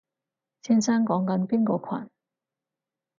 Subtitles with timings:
[0.63, 2.09] 先生講緊邊個群？